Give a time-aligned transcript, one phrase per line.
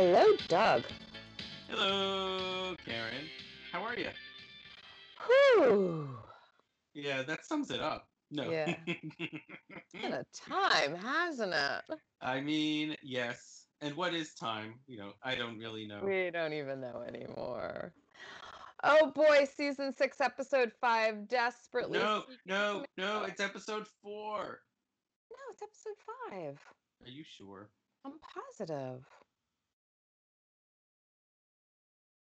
[0.00, 0.84] Hello, Doug.
[1.68, 3.26] Hello, Karen.
[3.70, 4.08] How are you?
[5.26, 6.08] Whew.
[6.94, 8.08] Yeah, that sums it up.
[8.30, 8.50] No.
[8.50, 8.76] Yeah.
[8.86, 11.98] Been a time, hasn't it?
[12.22, 13.66] I mean, yes.
[13.82, 14.76] And what is time?
[14.86, 16.00] You know, I don't really know.
[16.02, 17.92] We don't even know anymore.
[18.82, 21.98] Oh boy, season six, episode five, desperately.
[21.98, 24.60] No, no, no, it's episode four.
[25.30, 25.98] No, it's episode
[26.30, 26.58] five.
[27.04, 27.68] Are you sure?
[28.06, 28.14] I'm
[28.56, 29.04] positive.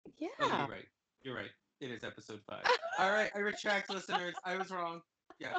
[0.07, 0.29] Oh, Yeah.
[0.41, 0.89] you're right.
[1.23, 1.51] You're right.
[1.81, 2.65] It is episode five.
[2.99, 4.35] All right, I retract, listeners.
[4.45, 5.01] I was wrong.
[5.39, 5.59] Yes.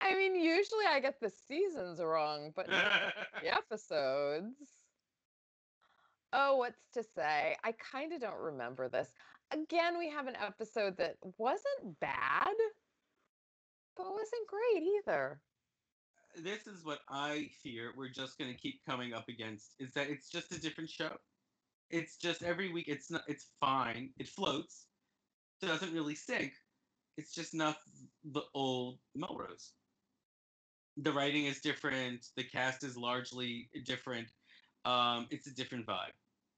[0.00, 4.54] I mean, usually I get the seasons wrong, but not the episodes.
[6.32, 7.56] Oh, what's to say?
[7.64, 9.08] I kind of don't remember this.
[9.52, 12.46] Again, we have an episode that wasn't bad,
[13.96, 15.40] but wasn't great either.
[16.36, 20.08] this is what I fear we're just going to keep coming up against is that
[20.08, 21.16] it's just a different show.
[21.90, 24.10] It's just every week it's not it's fine.
[24.18, 24.86] It floats.
[25.60, 26.52] Doesn't really sink.
[27.16, 27.76] It's just not
[28.24, 29.72] the old Melrose.
[30.98, 34.28] The writing is different, the cast is largely different.
[34.84, 36.12] Um it's a different vibe.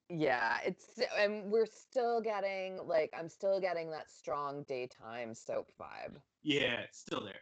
[0.09, 6.17] Yeah, it's and we're still getting like I'm still getting that strong daytime soap vibe.
[6.43, 7.41] Yeah, it's still there.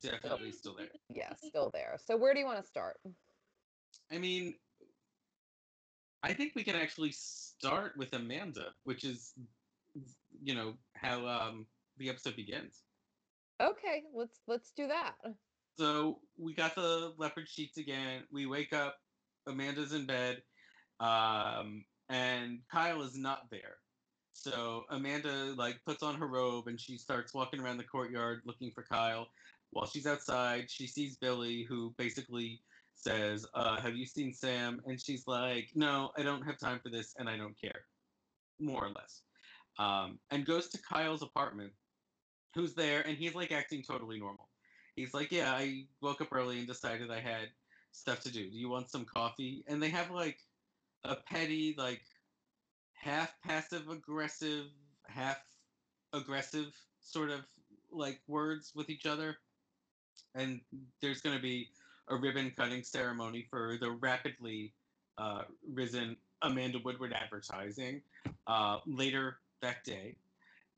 [0.00, 0.88] Definitely still there.
[1.14, 1.98] Yeah, still there.
[2.04, 2.98] So where do you want to start?
[4.10, 4.54] I mean,
[6.22, 9.32] I think we can actually start with Amanda, which is,
[10.42, 11.66] you know, how um,
[11.98, 12.82] the episode begins.
[13.60, 15.14] Okay, let's let's do that.
[15.78, 18.22] So we got the leopard sheets again.
[18.30, 18.96] We wake up.
[19.46, 20.42] Amanda's in bed,
[21.00, 23.76] um, and Kyle is not there.
[24.32, 28.70] So Amanda like puts on her robe and she starts walking around the courtyard looking
[28.70, 29.28] for Kyle.
[29.70, 32.60] While she's outside, she sees Billy, who basically
[33.02, 36.90] says, uh, "Have you seen Sam?" And she's like, "No, I don't have time for
[36.90, 37.86] this, and I don't care,"
[38.58, 39.22] more or less.
[39.78, 41.72] Um, and goes to Kyle's apartment,
[42.54, 44.48] who's there, and he's like acting totally normal.
[44.96, 47.48] He's like, "Yeah, I woke up early and decided I had
[47.92, 48.50] stuff to do.
[48.50, 50.38] Do you want some coffee?" And they have like
[51.04, 52.02] a petty, like
[52.92, 54.66] half passive aggressive,
[55.06, 55.38] half
[56.12, 57.40] aggressive sort of
[57.90, 59.38] like words with each other.
[60.34, 60.60] And
[61.00, 61.70] there's going to be
[62.08, 64.72] a ribbon cutting ceremony for the rapidly
[65.18, 68.00] uh, risen Amanda Woodward advertising
[68.46, 70.16] uh, later that day.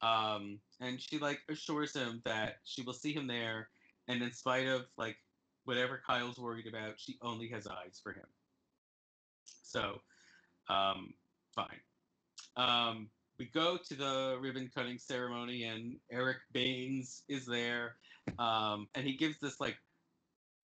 [0.03, 3.69] Um, and she like assures him that she will see him there,
[4.09, 5.17] and in spite of like
[5.65, 8.27] whatever Kyle's worried about, she only has eyes for him.
[9.63, 10.01] So,
[10.69, 11.15] um,
[11.55, 11.81] fine.
[12.57, 13.09] Um,
[13.39, 17.97] we go to the ribbon cutting ceremony, and Eric Baines is there,
[18.39, 19.77] um, and he gives this like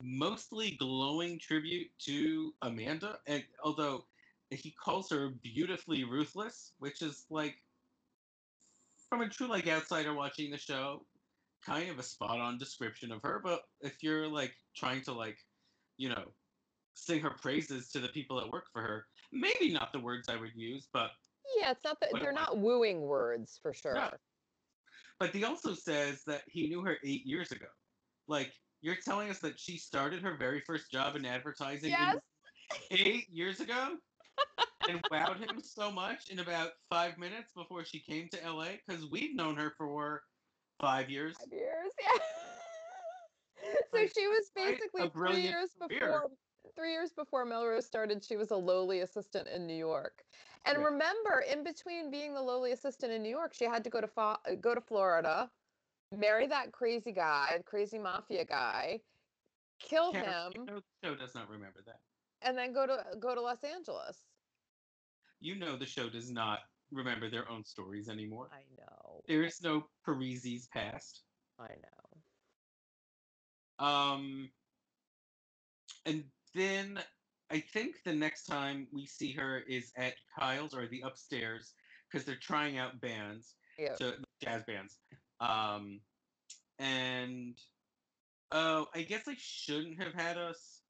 [0.03, 3.19] mostly glowing tribute to Amanda.
[3.27, 4.05] And although
[4.51, 7.57] he calls her beautifully ruthless, which is like
[9.09, 11.05] from a true like outsider watching the show,
[11.65, 13.41] kind of a spot on description of her.
[13.43, 15.39] But if you're like trying to like,
[15.97, 16.25] you know,
[16.95, 20.37] sing her praises to the people that work for her, maybe not the words I
[20.37, 21.11] would use, but
[21.59, 23.95] Yeah, it's not that they're not wooing words for sure.
[23.95, 24.11] No.
[25.19, 27.67] But he also says that he knew her eight years ago.
[28.29, 32.17] Like, you're telling us that she started her very first job in advertising in- Yes.
[32.91, 33.97] eight years ago
[34.89, 38.73] and wowed him so much in about five minutes before she came to LA?
[38.87, 40.23] Because we've known her for
[40.81, 41.37] five years.
[41.39, 42.23] Five years, yeah.
[43.93, 46.01] so Like, she was basically three years career.
[46.01, 46.31] before
[46.77, 50.25] three years before Melrose started, she was a lowly assistant in New York.
[50.65, 54.01] And remember, in between being the lowly assistant in New York, she had to go
[54.01, 55.51] to fa- uh, go to Florida,
[56.17, 59.01] marry that crazy guy, crazy mafia guy,
[59.81, 62.01] kill Karen, him, know the show does not remember that.
[62.43, 64.19] and then go to go to Los Angeles.
[65.41, 66.61] You know the show does not
[66.91, 68.49] remember their own stories anymore.
[68.53, 69.23] I know.
[69.29, 71.23] There is no Parezi's past.
[71.61, 71.69] I
[73.81, 73.85] know.
[73.87, 74.51] Um,
[76.07, 76.99] and then
[77.51, 81.75] I think the next time we see her is at Kyle's or the upstairs
[82.11, 83.95] because they're trying out bands, Yeah.
[83.95, 84.13] so
[84.43, 84.99] jazz bands.
[85.41, 86.01] Um,
[86.79, 87.57] and
[88.53, 90.83] oh, I guess I shouldn't have had us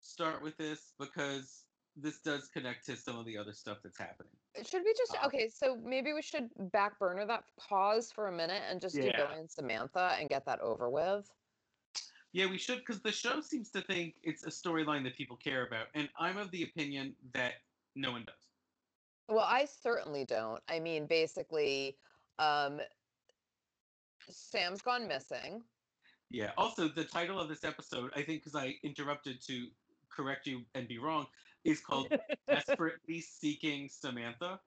[0.00, 1.64] start with this because
[1.96, 4.32] this does connect to some of the other stuff that's happening.
[4.56, 5.48] Should we just Uh, okay?
[5.48, 9.16] So maybe we should back burner that pause for a minute and just do Yeah.
[9.16, 11.30] Billy and Samantha and get that over with.
[12.32, 15.66] Yeah, we should because the show seems to think it's a storyline that people care
[15.66, 17.54] about, and I'm of the opinion that
[17.94, 18.48] no one does.
[19.28, 20.60] Well, I certainly don't.
[20.66, 21.98] I mean, basically,
[22.38, 22.80] um,
[24.30, 25.62] Sam's gone missing.
[26.30, 26.50] Yeah.
[26.56, 29.66] Also, the title of this episode, I think, because I interrupted to
[30.10, 31.26] correct you and be wrong,
[31.64, 32.12] is called
[32.48, 34.60] Desperately Seeking Samantha.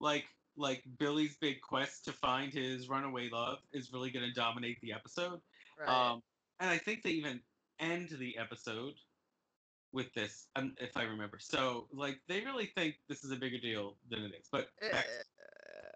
[0.00, 0.26] Like
[0.56, 4.92] like Billy's big quest to find his runaway love is really going to dominate the
[4.92, 5.40] episode.
[5.78, 5.88] Right.
[5.88, 6.22] Um,
[6.60, 7.40] and I think they even
[7.78, 8.94] end the episode
[9.92, 11.38] with this, um, if I remember.
[11.40, 14.48] So, like, they really think this is a bigger deal than it is.
[14.50, 15.06] But back-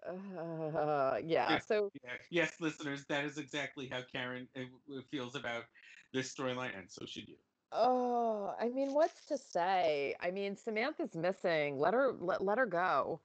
[0.07, 1.51] Uh, yeah.
[1.51, 1.59] Yeah.
[1.59, 4.61] So yeah, yes, listeners, that is exactly how Karen uh,
[5.09, 5.63] feels about
[6.13, 7.35] this storyline, and so should you.
[7.71, 10.15] Oh, I mean, what's to say?
[10.19, 11.77] I mean, Samantha's missing.
[11.77, 13.21] Let her let, let her go.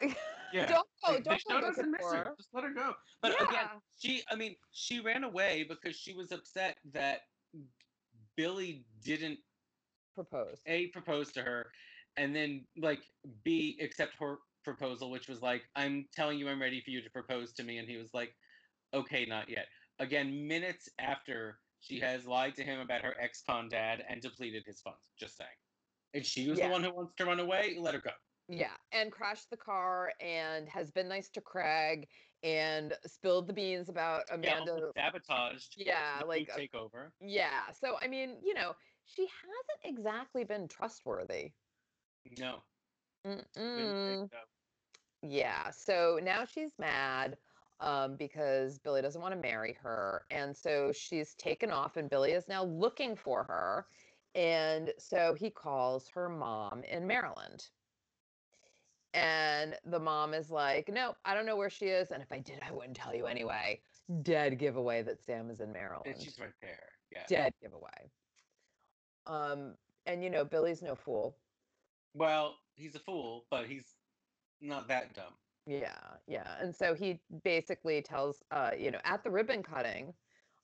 [0.52, 1.20] Yeah, don't go.
[1.20, 2.16] Don't go showed us looking miss her.
[2.16, 2.34] her.
[2.36, 2.94] Just let her go.
[3.22, 3.66] But again,
[3.96, 7.20] she, I mean, she ran away because she was upset that
[8.36, 9.38] Billy didn't
[10.14, 10.60] Propose.
[10.66, 11.70] a propose to her,
[12.16, 13.00] and then like
[13.44, 17.10] b accept her proposal, which was like, I'm telling you, I'm ready for you to
[17.10, 18.36] propose to me, and he was like,
[18.94, 19.66] okay, not yet.
[19.98, 24.80] Again, minutes after she has lied to him about her ex-con dad and depleted his
[24.80, 25.12] funds.
[25.18, 25.50] Just saying.
[26.14, 26.66] And she was Yeah.
[26.66, 27.76] the one who wants to run away.
[27.78, 28.10] Let her go.
[28.48, 32.08] Yeah, and crashed the car and has been nice to Craig
[32.42, 34.72] and spilled the beans about Amanda.
[34.72, 35.74] almost sabotaged.
[35.76, 37.12] Yeah, like uh, takeover.
[37.20, 37.70] yeah.
[37.70, 38.74] So I mean, you know,
[39.04, 41.52] she hasn't exactly been trustworthy.
[42.38, 42.64] No,
[43.24, 44.28] Mm-mm.
[45.22, 45.70] Yeah.
[45.70, 47.36] So now she's mad
[47.80, 50.24] um, because Billy doesn't want to marry her.
[50.30, 53.86] And so she's taken off, and Billy is now looking for her.
[54.34, 57.66] And so he calls her mom in Maryland.
[59.12, 62.12] And the mom is like, No, I don't know where she is.
[62.12, 63.80] And if I did, I wouldn't tell you anyway.
[64.22, 66.06] Dead giveaway that Sam is in Maryland.
[66.06, 66.88] And she's right there.
[67.12, 67.24] Yeah.
[67.28, 68.10] Dead giveaway.
[69.26, 69.74] Um,
[70.06, 71.36] and you know, Billy's no fool.
[72.14, 73.94] Well, he's a fool, but he's
[74.60, 75.36] not that dumb.
[75.66, 76.60] Yeah, yeah.
[76.60, 80.14] And so he basically tells, uh, you know, at the ribbon cutting,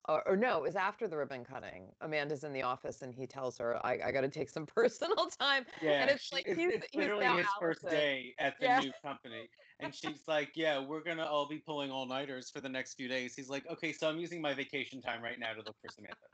[0.09, 1.95] or, or no, it was after the ribbon cutting.
[2.01, 5.29] Amanda's in the office and he tells her, I, I got to take some personal
[5.31, 5.67] time.
[5.81, 7.91] Yeah, and it's like it's, he's- it's he's literally his first Allison.
[7.91, 8.81] day at the Yeah.
[8.81, 12.69] new company, and she's like, "Yeah, we're gonna all be pulling all nighters for the
[12.69, 15.61] next few days." He's like, "Okay, so I'm using my vacation time right now to
[15.63, 16.29] look for Samantha."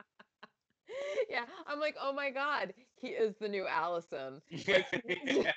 [1.30, 4.40] yeah, I'm like, oh my God, he is the new Allison.
[4.50, 5.52] yeah.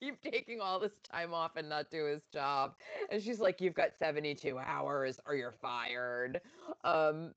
[0.00, 2.74] keep taking all this time off and not do his job.
[3.10, 6.40] And she's like, You've got 72 hours or you're fired.
[6.84, 7.32] Um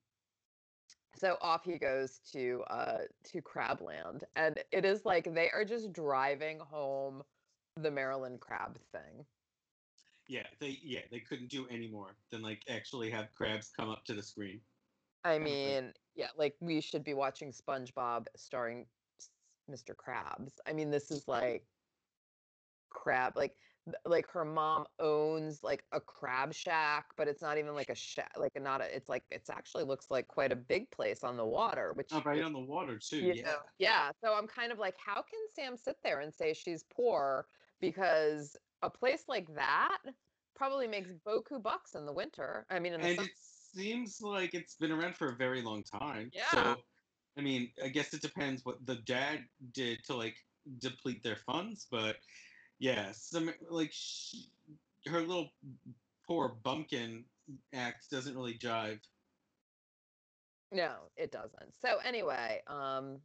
[1.16, 4.24] so off he goes to uh to Crabland.
[4.36, 7.24] And it is like they are just driving home
[7.78, 9.26] the Maryland crab thing.
[10.28, 14.06] yeah, they yeah they couldn't do any more than like actually have crabs come up
[14.06, 14.62] to the screen.
[15.24, 18.88] I mean, yeah, like we should be watching SpongeBob starring
[19.70, 19.96] Mr.
[19.96, 20.54] Krabs.
[20.66, 21.68] I mean, this is like
[22.90, 23.56] crab like
[24.06, 28.32] like her mom owns like a crab shack, but it's not even like a shack,
[28.38, 31.46] like not a, it's like it's actually looks like quite a big place on the
[31.46, 33.18] water, oh, which Oh, right is, on the water too.
[33.20, 33.42] yeah.
[33.42, 34.12] know, yeah.
[34.24, 37.48] So I'm kind of like, how can Sam sit there and say she's poor
[37.80, 39.98] because a place like that
[40.56, 42.68] probably makes boku bucks in the winter.
[42.70, 43.30] I mean, in the and summer.
[43.74, 46.30] Seems like it's been around for a very long time.
[46.34, 46.50] Yeah.
[46.52, 46.76] So,
[47.38, 50.36] I mean, I guess it depends what the dad did to like
[50.80, 52.18] deplete their funds, but
[52.80, 54.50] yeah, some like she,
[55.08, 55.52] her little
[56.28, 57.24] poor bumpkin
[57.74, 59.00] act doesn't really jive.
[60.72, 61.76] No, it doesn't.
[61.82, 63.20] So anyway, um,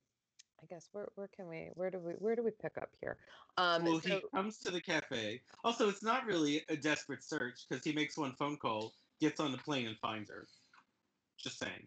[0.63, 3.19] I guess where where can we where do we where do we pick up here?
[3.57, 5.41] Um, well, so, he comes to the cafe.
[5.65, 9.53] Also, it's not really a desperate search because he makes one phone call, gets on
[9.53, 10.47] the plane, and finds her.
[11.39, 11.87] Just saying.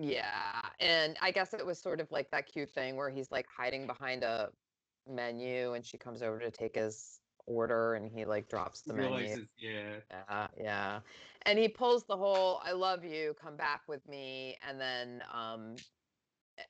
[0.00, 3.46] yeah, and I guess it was sort of like that cute thing where he's like
[3.54, 4.50] hiding behind a
[5.08, 9.46] menu, and she comes over to take his order, and he like drops the menu.
[9.58, 9.96] Yeah.
[10.10, 11.00] Yeah, yeah.
[11.42, 14.56] And he pulls the whole I love you, come back with me.
[14.66, 15.74] And then um
[16.58, 16.62] eh,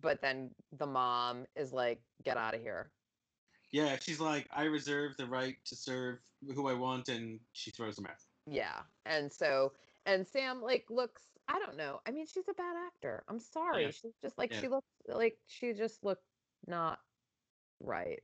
[0.00, 2.90] but then the mom is like, get out of here.
[3.72, 6.18] Yeah, she's like, I reserve the right to serve
[6.54, 8.20] who I want, and she throws him out.
[8.46, 8.80] Yeah.
[9.06, 9.72] And so
[10.06, 12.00] and Sam like looks I don't know.
[12.06, 13.22] I mean, she's a bad actor.
[13.28, 13.84] I'm sorry.
[13.84, 13.90] Yeah.
[13.90, 14.60] She's just like Yeah.
[14.60, 16.24] she looks like she just looked
[16.66, 17.00] not
[17.80, 18.22] right.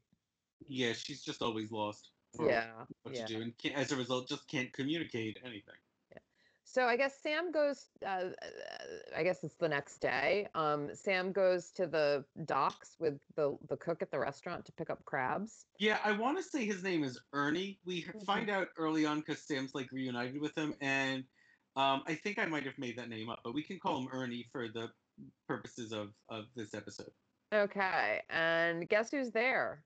[0.66, 2.70] Yeah, she's just always lost for Yeah.
[3.02, 3.26] what yeah.
[3.26, 5.74] to do, and can't, as a result, just can't communicate anything.
[6.72, 7.86] So I guess Sam goes.
[8.06, 8.26] Uh,
[9.16, 10.46] I guess it's the next day.
[10.54, 14.88] Um, Sam goes to the docks with the the cook at the restaurant to pick
[14.88, 15.66] up crabs.
[15.80, 17.80] Yeah, I want to say his name is Ernie.
[17.84, 18.24] We Mhm.
[18.24, 21.24] find out early on because Sam's like reunited with him, and
[21.74, 24.08] um, I think I might have made that name up, but we can call him
[24.12, 24.92] Ernie for the
[25.48, 27.10] purposes of of this episode.
[27.52, 29.82] Okay, and guess who's there?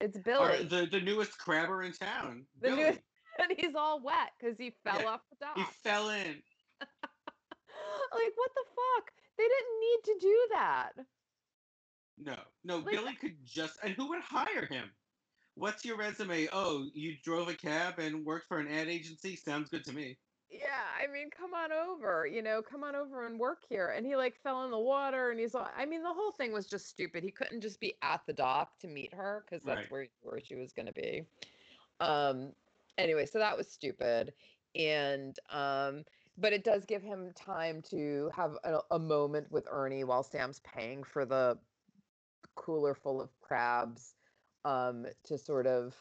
[0.00, 2.82] It's Our- Billy, the the newest crabber in town, The Billy.
[2.84, 3.00] newest-
[3.48, 5.56] and he's all wet because he fell Yeah, off the dock.
[5.56, 6.42] He fell in.
[6.80, 9.12] like what the fuck?
[9.38, 10.92] They didn't need to do that.
[12.18, 14.90] No, no, Like- Billy could just, and who would hire him?
[15.54, 16.48] What's your resume?
[16.52, 19.36] Oh, you drove a cab and worked for an ad agency?
[19.36, 20.18] Sounds good to me.
[20.50, 23.88] Yeah, I mean, come on over, you know, come on over and work here.
[23.88, 26.52] And he like fell in the water and he's like, I mean, the whole thing
[26.52, 27.24] was just stupid.
[27.24, 29.90] He couldn't just be at the dock to meet her because that's Right.
[29.90, 31.26] where where she was going to be.
[32.00, 32.52] Um
[32.98, 34.32] anyway, so that was stupid.
[34.74, 36.04] And um
[36.38, 40.60] but it does give him time to have a, a moment with Ernie while Sam's
[40.60, 41.58] paying for the
[42.54, 44.14] cooler full of crabs
[44.64, 45.94] um to sort of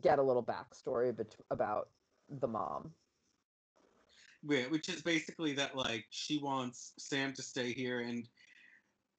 [0.00, 1.90] get a little backstory bet- about
[2.28, 2.92] the mom.
[4.42, 8.28] Yeah, which is basically that like she wants Sam to stay here, and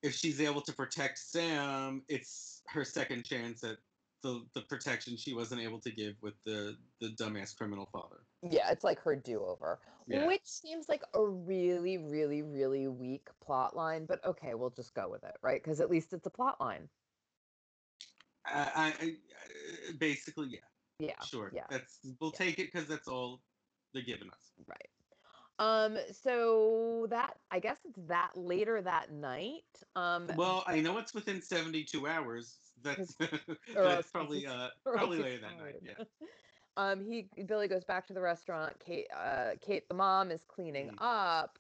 [0.01, 3.77] if she's able to protect Sam, it's her second chance at
[4.21, 8.17] the the protection she wasn't able to give with the the dumbass criminal father.
[8.41, 10.25] Yeah, it's like her do-over, Yeah.
[10.25, 14.05] which seems like a really, really, really weak plot line.
[14.05, 15.61] But okay, we'll just go with it, right?
[15.61, 16.89] Because at least it's a plot line.
[18.45, 21.51] I, I, I basically yeah, Yeah, sure.
[21.53, 22.37] yeah, That's we'll yeah.
[22.37, 23.41] take it because that's all
[23.93, 24.51] they're giving us.
[24.67, 24.89] right.
[25.59, 29.63] Um, so that I guess it's that later that night.
[29.97, 32.59] Um, Well, I know it's within seventy two hours.
[32.83, 33.15] That's
[33.83, 35.75] that's probably uh probably later that night.
[35.81, 36.03] Yeah.
[36.77, 38.79] Um, he Billy goes back to the restaurant.
[38.79, 40.95] Kate, uh, Kate, the mom, is cleaning Mm.
[40.99, 41.59] up,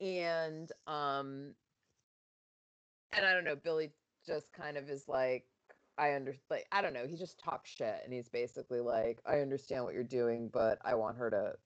[0.00, 1.56] and um,
[3.12, 3.56] and I don't know.
[3.56, 3.94] Billy
[4.24, 5.50] just kind of is like,
[5.98, 6.46] I understand.
[6.50, 7.06] Like, I don't know.
[7.06, 10.94] He just talks shit, and he's basically like, I understand what you're doing, but I
[10.94, 11.58] want her to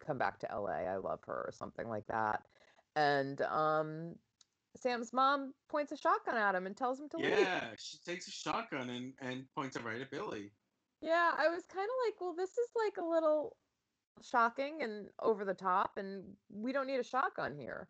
[0.00, 0.84] come back to LA.
[0.86, 2.48] I love her, or something like that.
[2.96, 4.20] And um,
[4.78, 7.30] Sam's mom points a shotgun at him and tells him to leave.
[7.30, 10.52] Yeah, she takes a shotgun and, and points it right at Billy.
[11.00, 13.56] Yeah, I was kind of like, well, this is like a little
[14.22, 17.88] shocking and over the top, and we don't need a shotgun here.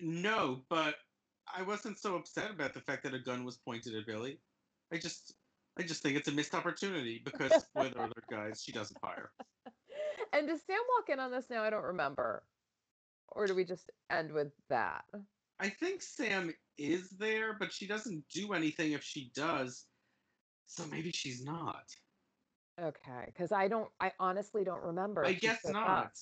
[0.00, 0.96] No, but
[1.54, 4.38] I wasn't so upset about the fact that a gun was pointed at Billy.
[4.92, 5.34] I just
[5.78, 9.30] I just think it's a missed opportunity because with other guys, she doesn't fire.
[10.32, 11.62] And does Sam walk in on this now?
[11.62, 12.42] I don't remember.
[13.28, 15.04] Or do we just end with that?
[15.60, 19.84] I think Sam is there, but she doesn't do anything if she does.
[20.66, 21.84] So maybe she's not.
[22.80, 25.24] Okay, because I don't, I honestly don't remember.
[25.24, 26.12] I guess not.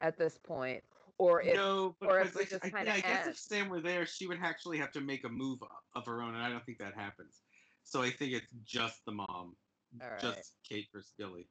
[0.00, 0.82] at this point,
[1.16, 4.04] or if no, or if I, just kinda yeah, I guess if Sam were there,
[4.04, 5.60] she would actually have to make a move
[5.94, 7.40] of her own, and I don't think that happens.
[7.84, 9.56] So I think it's just the mom,
[9.98, 10.20] right.
[10.20, 11.48] just Kate versus Billy.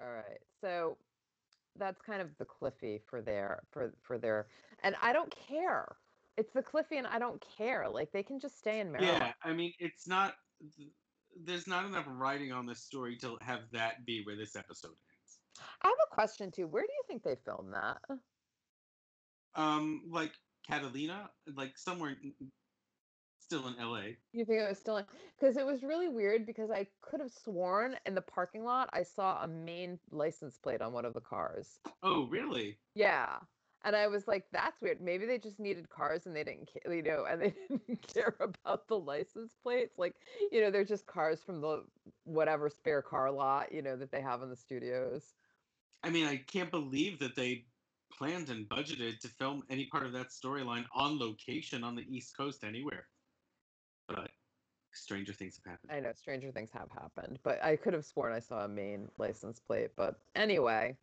[0.00, 0.40] All right.
[0.60, 0.96] So
[1.78, 4.46] that's kind of the Cliffy for their for for their
[4.82, 5.96] and I don't care.
[6.36, 7.88] It's the Cliffy and I don't care.
[7.88, 9.18] Like they can just stay in Maryland.
[9.20, 10.34] Yeah, I mean, it's not.
[11.44, 15.38] There's not enough writing on this story to have that be where this episode ends.
[15.82, 16.66] I have a question too.
[16.66, 17.98] Where do you think they filmed that?
[19.54, 20.32] Um, like
[20.66, 22.16] Catalina, like somewhere
[23.46, 24.16] still in L.A.
[24.32, 25.04] You think it was still in
[25.38, 29.02] because it was really weird because I could have sworn in the parking lot I
[29.02, 31.78] saw a Maine license plate on one of the cars.
[32.02, 32.78] Oh, really?
[32.94, 33.36] Yeah.
[33.86, 35.00] And I was like, that's weird.
[35.00, 38.34] Maybe they just needed cars and they didn't care, you know, and they didn't care
[38.40, 39.96] about the license plates.
[39.96, 40.16] Like,
[40.50, 41.84] you know, they're just cars from the
[42.24, 45.34] whatever spare car lot, you know, that they have in the studios.
[46.02, 47.66] I mean, I can't believe that they
[48.12, 52.36] planned and budgeted to film any part of that storyline on location on the East
[52.36, 53.06] Coast anywhere.
[54.08, 54.30] But
[54.92, 55.92] stranger things have happened.
[55.92, 59.08] I know stranger things have happened, but I could have sworn I saw a Maine
[59.16, 59.90] license plate.
[59.96, 60.96] But anyway,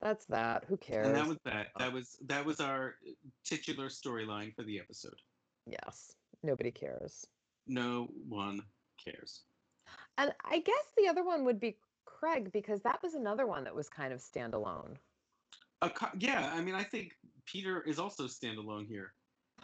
[0.00, 0.64] that's that.
[0.68, 1.06] Who cares?
[1.06, 1.68] And that was that.
[1.78, 2.94] That was that was our
[3.44, 5.20] titular storyline for the episode.
[5.66, 7.26] yes, nobody cares.
[7.66, 8.62] No one
[9.02, 9.42] cares.
[10.18, 13.74] And I guess the other one would be Craig because that was another one that
[13.74, 14.96] was kind of standalone.
[15.82, 17.16] A co- yeah, I mean, I think
[17.46, 19.12] Peter is also standalone here.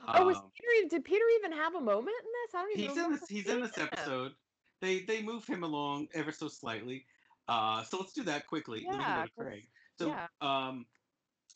[0.09, 0.87] Oh, was Um, Peter?
[0.87, 2.55] e- Did Peter even have a moment in this?
[2.55, 3.28] I don't even he's in this.
[3.28, 3.88] He's in this him.
[3.93, 4.33] episode.
[4.81, 7.07] They they move him along ever so slightly.
[7.49, 8.81] Uh, so let's do that quickly.
[8.88, 9.69] then we can Yeah, go to 'cause- Craig.
[9.99, 10.26] So yeah.
[10.41, 10.87] um,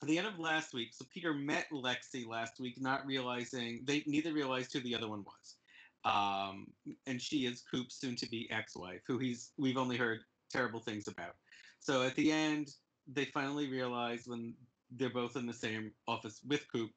[0.03, 4.03] at the end of last week, so Peter met Lexi last week, not realizing they
[4.07, 5.57] neither realized who the other one was.
[6.03, 6.69] Um,
[7.07, 10.21] and she is Coop's soon-to-be ex-wife, who he's we've only heard
[10.51, 11.35] terrible things about.
[11.79, 12.71] So at the end,
[13.07, 14.55] they finally realize when
[14.91, 16.91] they're both in the same office with Coop.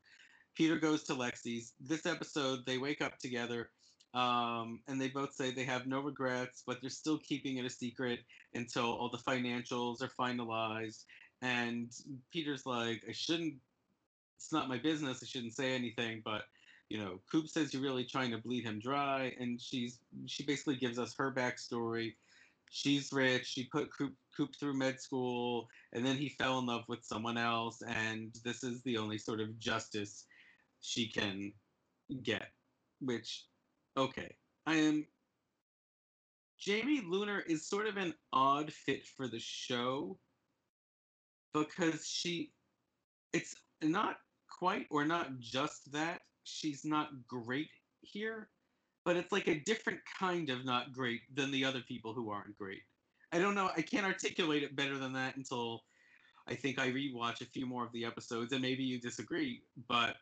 [0.56, 1.74] Peter goes to Lexi's.
[1.80, 3.70] This episode, they wake up together,
[4.14, 7.70] um, and they both say they have no regrets, but they're still keeping it a
[7.70, 8.20] secret
[8.54, 11.06] until all the financials are finalized.
[11.44, 11.92] And
[12.32, 13.56] Peter's like, I shouldn't.
[14.38, 15.22] It's not my business.
[15.22, 16.22] I shouldn't say anything.
[16.24, 16.44] But
[16.90, 20.78] you know, Coop says you're really trying to bleed him dry, and she's she basically
[20.78, 22.14] gives us her backstory.
[22.72, 23.46] she's rich.
[23.46, 27.38] She put Coop, Coop through med school, and then he fell in love with someone
[27.38, 30.26] else, and this is the only sort of justice
[30.82, 31.54] she can
[32.24, 32.50] get.
[33.02, 33.46] Which,
[33.98, 34.36] okay,
[34.66, 35.06] I am.
[36.58, 40.18] Jamie Luner is sort of an odd fit for the show
[41.54, 42.52] because she,
[43.34, 44.18] it's not
[44.50, 47.70] quite or not just that she's not great
[48.02, 48.50] here,
[49.06, 52.58] but it's like a different kind of not great than the other people who aren't
[52.58, 52.82] great.
[53.32, 53.72] I don't know.
[53.76, 55.84] I can't articulate it better than that until
[56.48, 60.16] I think I rewatch a few more of the episodes, and maybe you disagree, but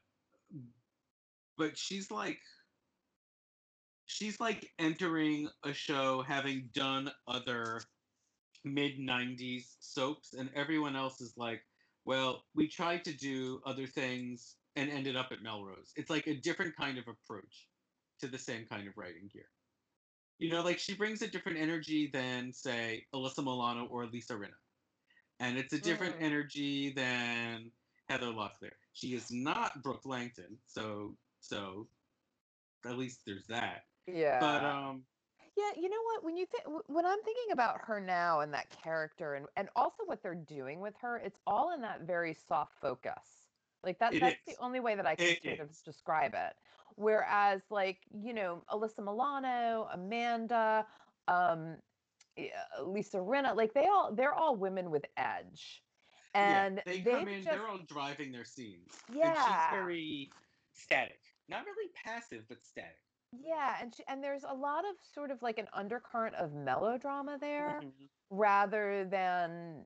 [1.57, 2.39] but she's like
[4.05, 7.81] she's like entering a show having done other
[8.63, 11.63] mid 90s soaps and everyone else is like
[12.05, 15.93] well we tried to do other things and ended up at melrose.
[15.97, 17.69] It's like a different kind of approach
[18.19, 19.49] to the same kind of writing here
[20.39, 24.53] you know like she brings a different energy than say alyssa milano or lisa rinna.
[25.39, 26.21] And it's a different Mhm.
[26.21, 27.71] energy than
[28.09, 28.73] heather locklear.
[28.93, 31.89] She is not brooke langton so so
[32.85, 33.83] at least there's that.
[34.07, 34.39] Yeah.
[34.39, 35.07] but um
[35.61, 36.23] Yeah, you know what?
[36.23, 40.05] When you think when I'm thinking about her now and that character and and also
[40.05, 43.49] what they're doing with her, it's all in that very soft focus.
[43.83, 44.47] Like that It that's is.
[44.47, 46.57] the only way that I can It sort of describe it.
[46.97, 50.87] Whereas like, you know, Alyssa Milano, Amanda,
[51.27, 51.81] um
[52.81, 55.83] Lisa Rinna, like they all they're all women with edge.
[56.33, 59.35] And yeah, they come in just they're all driving their scenes and Yeah.
[59.37, 60.35] she's very
[60.73, 65.31] static not really passive but static yeah, and she, and there's a lot of sort
[65.31, 67.79] of like an undercurrent of melodrama there.
[67.83, 67.91] Mhm.
[68.33, 69.85] rather than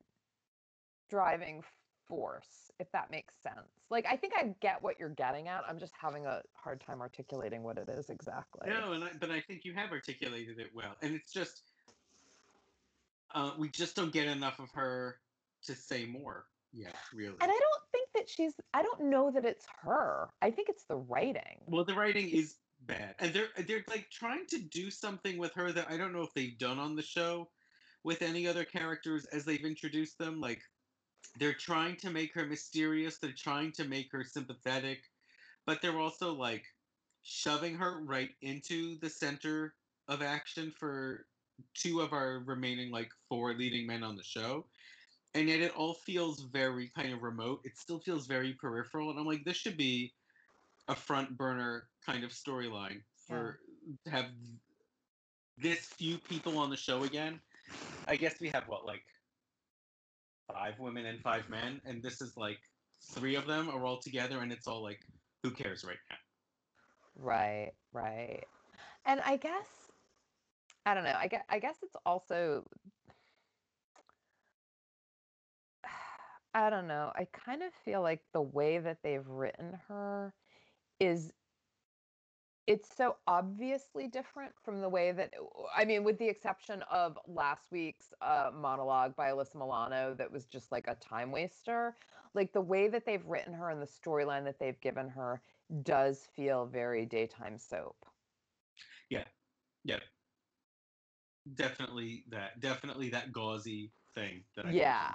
[1.09, 1.63] driving
[2.07, 3.67] force, if that makes sense.
[3.89, 5.63] Like, I think I get what you're getting at.
[5.67, 8.69] I'm just having a hard time articulating what it is exactly.
[8.69, 11.63] no and I, but i think you have articulated it well and it's just
[13.33, 15.17] uh, we just don't get enough of her
[15.63, 19.45] to say more yeah really And I don't think that she's, I don't know that
[19.45, 20.29] it's her.
[20.41, 21.59] I think it's the writing.
[21.67, 22.55] well the writing is
[22.87, 26.21] bad and they're they're like trying to do something with her that i don't know
[26.23, 27.49] if they've done on the show
[28.03, 30.61] with any other characters as they've introduced them like
[31.39, 34.99] they're trying to make her mysterious they're trying to make her sympathetic
[35.65, 36.63] but they're also like
[37.23, 39.73] shoving her right into the center
[40.07, 41.25] of action for
[41.73, 44.65] two of our remaining like four leading men on the show
[45.33, 49.19] and yet it all feels very kind of remote it still feels very peripheral and
[49.19, 50.13] i'm like this should be
[50.87, 53.59] a front burner kind of storyline for
[54.05, 54.25] to have
[55.57, 57.39] this few people on the show again
[58.07, 59.03] i guess we have what like
[60.51, 62.59] five women and five men and this is like
[63.13, 64.99] three of them are all together and it's all like
[65.43, 66.17] who cares right now
[67.15, 68.43] Right, right.
[69.05, 69.67] And I guess,
[70.85, 71.15] I don't know.
[71.17, 72.65] I guess, I guess it's also,
[76.53, 77.11] I don't know.
[77.15, 80.33] I kind of feel like the way that they've written her
[80.99, 81.33] is
[82.67, 85.33] it's so obviously different from the way that
[85.75, 90.47] I mean, with the exception of last week's uh, monologue by Alyssa Milano, that was
[90.47, 91.95] just like a time waster.
[92.33, 95.43] Like the way that they've written her and the storyline that they've given her
[95.83, 98.05] does feel very daytime soap.
[99.09, 99.25] yeah
[99.83, 99.99] yeah,
[101.53, 105.13] definitely that definitely that gauzy thing that I Yeah.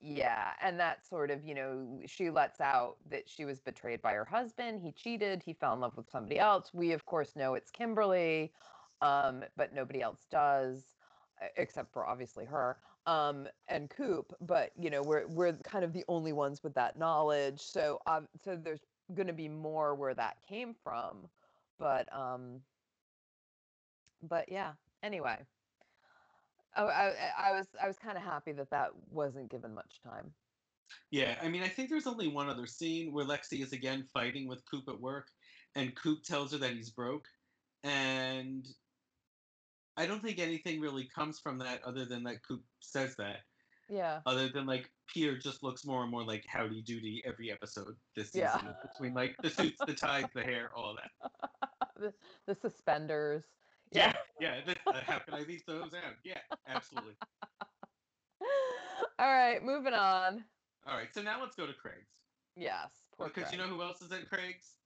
[0.00, 0.52] Yeah.
[0.62, 4.24] And that sort of, you know, she lets out that she was betrayed by her
[4.24, 4.80] husband.
[4.82, 5.42] He cheated.
[5.42, 6.70] He fell in love with somebody else.
[6.72, 8.52] We, of course, know it's Kimberly,
[9.02, 10.96] um, but nobody else does,
[11.56, 14.32] except for obviously her um, and Coop.
[14.40, 17.60] But, you know, we're, we're kind of the only ones with that knowledge.
[17.60, 21.28] So, um, so there's going to be more where that came from.
[21.78, 22.62] But, um,
[24.22, 25.38] but yeah, anyway.
[26.76, 30.00] Oh, I, I, I was I was kind of happy that that wasn't given much
[30.04, 30.32] time.
[31.10, 34.48] Yeah, I mean, I think there's only one other scene where Lexi is again fighting
[34.48, 35.28] with Coop at work,
[35.74, 37.26] and Coop tells her that he's broke,
[37.84, 38.66] and
[39.96, 43.40] I don't think anything really comes from that other than that Coop says that.
[43.88, 44.20] Yeah.
[44.24, 48.30] Other than like Peter just looks more and more like Howdy Doody every episode this
[48.30, 48.72] season Yeah.
[48.82, 51.50] between like the suits, the ties, the hair, all that.
[52.00, 52.14] the,
[52.46, 53.44] the suspenders.
[53.92, 54.60] Yeah, yeah.
[54.86, 56.14] uh, how can I leave those out?
[56.24, 57.14] Yeah, absolutely.
[59.18, 60.44] All right, moving on.
[60.86, 62.20] All right, so now let's go to Craig's
[62.56, 62.88] Yes.
[63.16, 64.76] Poor because you know who else is at Craig's?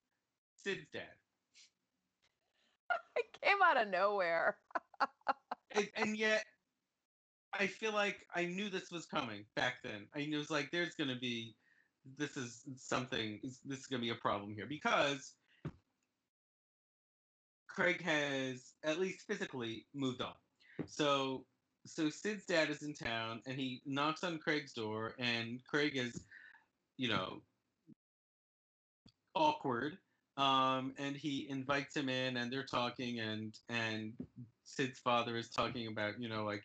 [0.56, 1.02] Sid's dad.
[3.16, 4.56] it came out of nowhere.
[5.72, 6.44] and, and yet
[7.52, 10.06] I feel like I knew this was coming back then.
[10.14, 11.54] I knew it was like there's gonna be
[12.18, 15.34] this is something this is gonna be a problem here because
[17.74, 20.34] Craig has at least physically moved on.
[20.86, 21.44] So
[21.86, 26.18] so Sid's dad is in town and he knocks on Craig's door and Craig is,
[26.96, 27.42] you know,
[29.34, 29.98] awkward.
[30.36, 34.12] Um, and he invites him in and they're talking and and
[34.64, 36.62] Sid's father is talking about, you know, like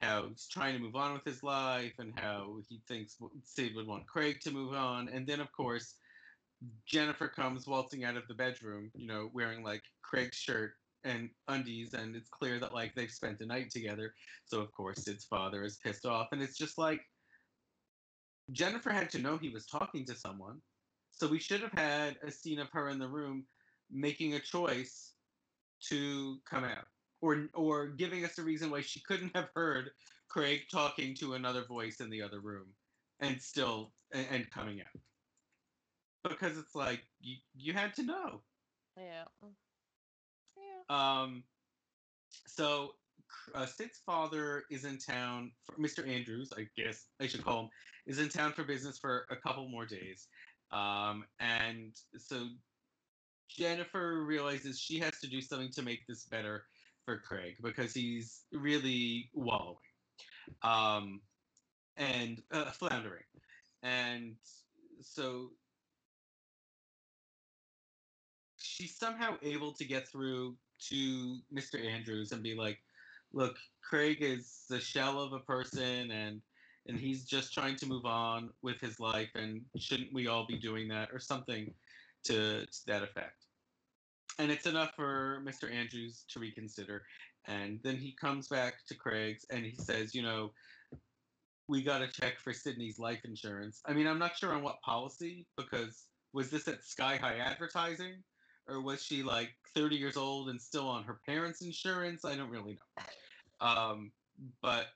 [0.00, 3.86] how he's trying to move on with his life and how he thinks Sid would
[3.86, 5.08] want Craig to move on.
[5.08, 5.94] And then of course
[6.86, 10.72] Jennifer comes waltzing out of the bedroom, you know, wearing like Craig's shirt
[11.04, 14.14] and undies, and it's clear that like they've spent the night together.
[14.46, 17.00] So of course Sid's father is pissed off, and it's just like
[18.52, 20.60] Jennifer had to know he was talking to someone.
[21.10, 23.44] So we should have had a scene of her in the room
[23.90, 25.12] making a choice
[25.88, 26.86] to come out.
[27.20, 29.90] Or, or giving us a reason why she couldn't have heard
[30.28, 32.66] Craig talking to another voice in the other room
[33.20, 35.00] and still and, and coming out
[36.28, 38.40] because it's like you you had to know.
[38.96, 39.24] Yeah.
[40.56, 41.20] Yeah.
[41.22, 41.44] Um.
[42.46, 42.94] So
[43.54, 45.52] uh, Sid's father is in town.
[45.64, 46.06] For, Mr.
[46.08, 47.68] Andrews, I guess I should call him,
[48.06, 50.28] is in town for business for a couple more days.
[50.72, 52.48] Um, and so
[53.48, 56.64] Jennifer realizes she has to do something to make this better
[57.04, 59.76] for Craig because he's really wallowing
[60.62, 61.20] um,
[61.96, 63.24] and uh, floundering.
[63.82, 64.36] And
[65.00, 65.50] so
[68.74, 70.56] she's somehow able to get through
[70.88, 71.84] to Mr.
[71.84, 72.78] Andrews and be like,
[73.32, 73.56] look,
[73.88, 76.40] Craig is the shell of a person and
[76.86, 80.58] and he's just trying to move on with his life and shouldn't we all be
[80.58, 81.72] doing that or something
[82.24, 83.46] to, to that effect.
[84.38, 85.72] And it's enough for Mr.
[85.72, 87.00] Andrews to reconsider.
[87.46, 90.52] And then he comes back to Craig's and he says, you know,
[91.68, 93.80] we got to check for Sydney's life insurance.
[93.86, 98.22] I mean, I'm not sure on what policy because was this at Sky High Advertising?
[98.68, 102.24] Or was she like 30 years old and still on her parents' insurance?
[102.24, 103.66] I don't really know.
[103.66, 104.12] Um,
[104.62, 104.86] but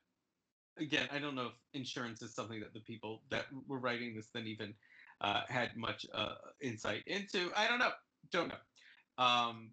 [0.79, 4.29] again, I don't know if insurance is something that the people that were writing this
[4.33, 4.75] then even
[5.21, 7.51] uh, had much uh, insight into.
[7.57, 7.93] I don't know.
[8.33, 9.25] Don't know.
[9.25, 9.71] Um,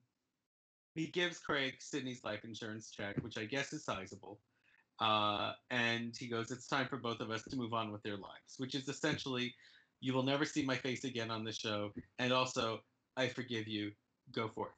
[0.96, 4.40] he gives Craig Sydney's life insurance check, which I guess is sizable.
[5.00, 8.16] Uh, and he goes, It's time for both of us to move on with their
[8.16, 9.54] lives, which is essentially,
[10.00, 11.92] you will never see my face again on the show.
[12.18, 12.80] And also,
[13.18, 13.92] I forgive you,
[14.32, 14.74] go forth.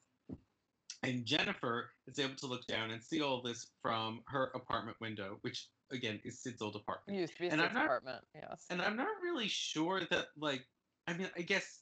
[1.03, 5.37] And Jennifer is able to look down and see all this from her apartment window,
[5.41, 7.19] which again is Sid's old apartment.
[7.19, 8.65] Used to be and Sid's not, apartment, yes.
[8.69, 10.63] And I'm not really sure that like
[11.07, 11.81] I mean I guess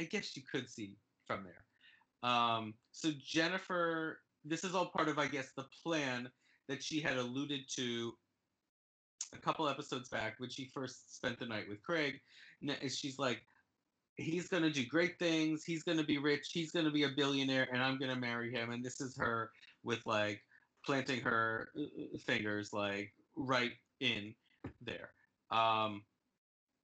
[0.00, 2.28] I guess you could see from there.
[2.28, 6.28] Um, so Jennifer, this is all part of I guess the plan
[6.68, 8.12] that she had alluded to
[9.34, 12.18] a couple episodes back when she first spent the night with Craig.
[12.62, 13.42] And She's like,
[14.16, 15.64] he's going to do great things.
[15.64, 16.50] He's going to be rich.
[16.52, 18.70] He's going to be a billionaire, and I'm going to marry him.
[18.70, 19.50] And this is her
[19.82, 20.40] with like
[20.84, 24.34] planting her uh, uh, fingers like right in
[24.82, 25.10] there.
[25.50, 26.02] Um,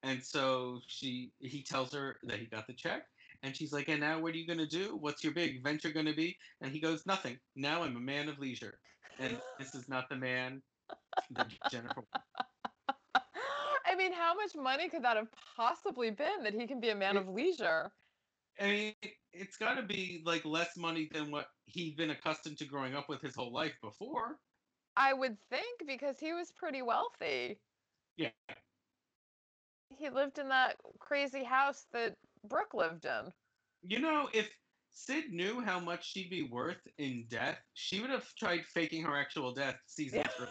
[0.02, 3.02] and so she he tells her that he got the check.
[3.42, 4.98] And she's like, and now what are you going to do?
[5.00, 6.36] What's your big venture going to be?
[6.60, 7.38] And he goes, nothing.
[7.56, 8.78] Now I'm a man of leisure.
[9.18, 10.60] And this is not the man
[11.30, 12.04] that Jennifer
[13.90, 16.94] I mean, how much money could that have possibly been that he can be a
[16.94, 17.90] man It- of leisure?
[18.60, 18.94] I mean,
[19.32, 23.08] it's got to be like less money than what he'd been accustomed to growing up
[23.08, 24.38] with his whole life before.
[24.96, 27.62] I would think because he was pretty wealthy.
[28.16, 28.30] Yeah.
[29.88, 33.32] He lived in that crazy house that Brooke lived in.
[33.82, 34.50] You know, if
[34.90, 39.16] Sid knew how much she'd be worth in death, she would have tried faking her
[39.16, 40.28] actual death season Yeah.
[40.28, 40.48] three.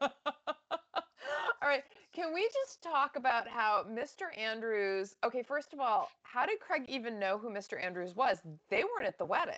[0.00, 1.82] all right.
[2.18, 4.36] Can we just talk about how Mr.
[4.36, 5.14] Andrews?
[5.24, 7.80] Okay, first of all, how did Craig even know who Mr.
[7.80, 8.38] Andrews was?
[8.70, 9.54] They weren't at the wedding.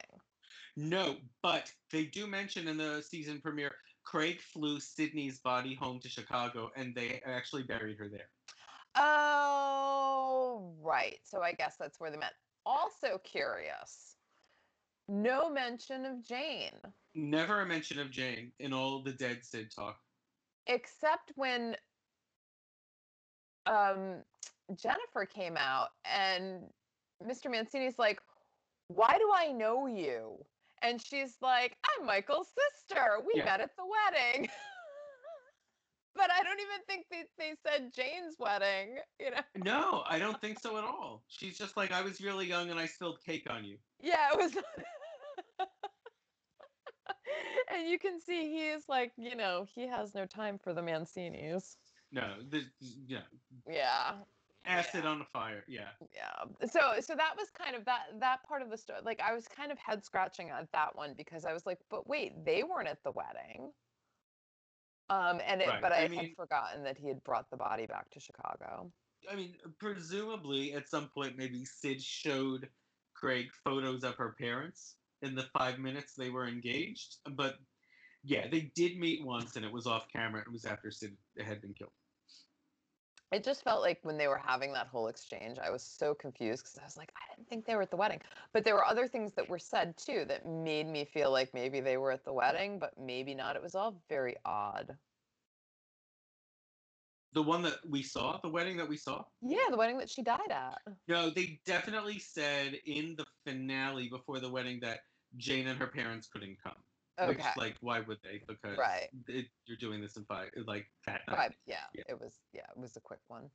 [0.76, 6.08] No, but they do mention in the season premiere, Craig flew Sydney's body home to
[6.10, 8.28] Chicago, and they actually buried her there.
[8.94, 11.18] Oh, right.
[11.24, 12.34] So I guess that's where they met.
[12.66, 14.16] Also curious.
[15.08, 16.76] No mention of Jane,
[17.14, 19.98] Never a mention of Jane in all the dead Sid talk.
[20.66, 21.74] except when
[23.66, 24.22] um,
[24.74, 26.62] Jennifer came out and
[27.24, 27.50] Mr.
[27.50, 28.20] Mancini's like,
[28.88, 30.44] Why do I know you?
[30.82, 33.18] And she's like, I'm Michael's sister.
[33.26, 33.44] We Yeah.
[33.44, 34.48] met at the wedding.
[36.14, 39.42] but I don't even think they, they said Jane's wedding, you know?
[39.56, 41.22] No, I don't think so at all.
[41.28, 43.76] She's just like, I was really young and I spilled cake on you.
[44.02, 44.56] Yeah, it was.
[47.72, 50.80] and you can see he is like, you know, he has no time for the
[50.80, 51.76] Mancinis.
[52.12, 52.62] No, the,
[53.06, 53.20] yeah,
[53.68, 54.14] Yeah,
[54.64, 55.10] acid Yeah.
[55.10, 55.64] on the fire.
[55.68, 55.90] Yeah.
[56.14, 56.66] yeah.
[56.66, 59.00] So, so that was kind of that that part of the story.
[59.04, 62.08] Like, I was kind of head scratching at that one because I was like, but
[62.08, 63.72] wait, they weren't at the wedding.
[65.08, 67.86] Um, and it, Right, but I, I had forgotten that he had brought the body
[67.86, 68.92] back to Chicago.
[69.30, 72.68] I mean, presumably at some point, maybe Sid showed
[73.14, 77.16] Craig photos of her parents in the five minutes they were engaged.
[77.32, 77.56] But
[78.22, 80.42] yeah, they did meet once, and it was off camera.
[80.42, 81.92] It was after Sid had been killed.
[83.32, 86.64] It just felt like when they were having that whole exchange, I was so confused
[86.64, 88.20] because I was like, I didn't think they were at the wedding.
[88.52, 91.80] But there were other things that were said too that made me feel like maybe
[91.80, 93.54] they were at the wedding, but maybe not.
[93.54, 94.96] It was all very odd.
[97.32, 99.22] The one that we saw, the wedding that we saw.
[99.40, 100.78] Yeah, the wedding that she died at.
[101.06, 105.00] No, they definitely said in the finale before the wedding that
[105.36, 106.74] Jane and her parents couldn't come.
[107.20, 107.28] Okay.
[107.34, 108.40] Which, like, why would they?
[108.46, 109.08] Because Right.
[109.28, 111.36] it, you're doing this in five, like that night.
[111.36, 111.52] Right.
[111.66, 112.04] Yeah, Yeah.
[112.08, 113.50] It was yeah, it was a quick one.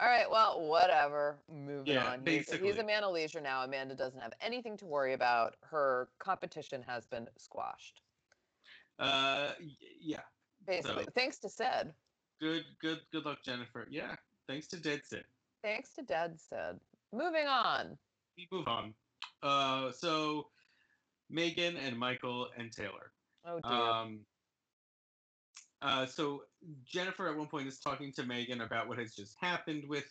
[0.00, 1.38] All right, well, whatever.
[1.48, 2.26] Moving Yeah, on.
[2.26, 3.62] He's, he's a man of leisure now.
[3.62, 5.54] Amanda doesn't have anything to worry about.
[5.62, 8.00] Her competition has been squashed.
[8.98, 9.50] Uh,
[10.00, 10.22] yeah.
[10.66, 11.04] Basically.
[11.04, 11.92] So- Thanks to Sid.
[12.40, 13.86] Good, good, good luck, Jennifer.
[13.88, 14.16] Yeah.
[14.48, 15.24] Thanks to Dead Sid.
[15.62, 16.80] Thanks to Dead Sid.
[17.12, 17.96] Moving on.
[18.36, 18.94] We move on.
[19.42, 20.48] Uh, so
[21.30, 23.12] Megan and Michael and Taylor.
[23.46, 23.72] Oh dear.
[23.72, 24.20] Um,
[25.82, 26.42] uh, so
[26.86, 30.06] Jennifer at one point is talking to Megan about what has just happened with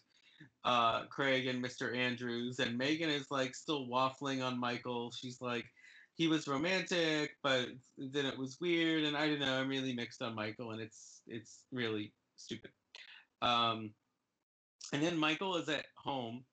[0.66, 1.96] uh, Craig and Mr.
[1.96, 5.12] Andrews, and Megan is like still waffling on Michael.
[5.12, 5.66] She's like,
[6.16, 9.60] he was romantic, but then it was weird, and I don't know.
[9.60, 12.72] I'm really mixed on Michael, and it's it's really stupid.
[13.42, 13.92] Um,
[14.92, 16.44] and then Michael is at home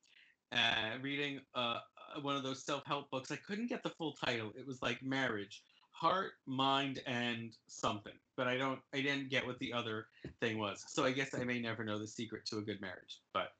[0.52, 1.78] uh, reading uh,
[2.22, 3.30] one of those self-help books.
[3.30, 4.52] I couldn't get the full title.
[4.56, 8.12] It was like marriage, heart, mind, and something.
[8.36, 8.80] But I don't.
[8.94, 10.06] I didn't get what the other
[10.40, 10.84] thing was.
[10.88, 13.20] So I guess I may never know the secret to a good marriage.
[13.32, 13.52] But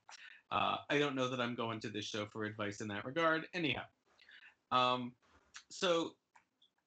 [0.51, 3.47] uh, I don't know that I'm going to this show for advice in that regard.
[3.55, 3.85] Anyhow,
[4.73, 5.13] um,
[5.69, 6.13] so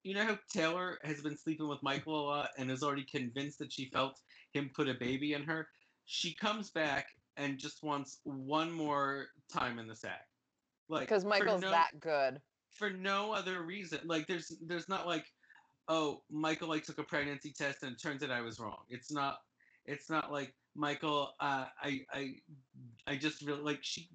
[0.04, 3.60] you know how Taylor has been sleeping with Michael a lot and is already convinced
[3.60, 4.20] that she felt
[4.52, 5.68] him put a baby in her.
[6.06, 10.28] She comes back and just wants one more time in the sack.
[10.90, 12.42] Like Because Michael's no- that good.
[12.70, 14.00] for no other reason.
[14.06, 15.26] Like there's there's not like,
[15.88, 18.80] oh, Michael like took a pregnancy test and it turns out I was wrong.
[18.90, 19.40] It's not
[19.86, 22.36] it's not like Michael, uh, I I
[23.08, 24.10] I just really like she.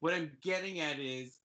[0.00, 1.40] What I'm getting at is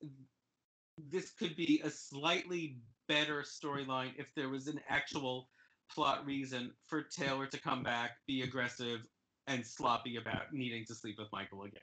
[1.10, 5.50] this could be a slightly better storyline if there was an actual
[5.91, 9.00] plot reason for Taylor to come back, be aggressive,
[9.48, 11.82] and sloppy about needing to sleep with Michael again.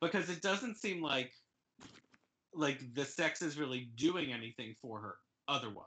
[0.00, 1.32] Because it doesn't seem like
[2.54, 5.16] like the sex is really doing anything for her
[5.48, 5.84] otherwise.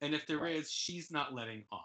[0.00, 0.68] And if there is, Right.
[0.68, 1.80] she's not letting on.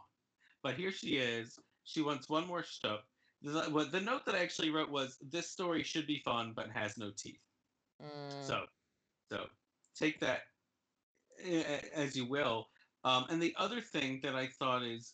[0.63, 1.59] But here she is.
[1.83, 3.01] She wants one more stuff.
[3.43, 6.97] The, the note that I actually wrote was this story should be fun but has
[6.97, 7.39] no teeth.
[8.01, 8.65] Mm, So,
[9.31, 9.45] so
[9.95, 10.41] take that
[11.93, 12.69] as you will.
[13.03, 15.13] Um, and the other thing that I thought is,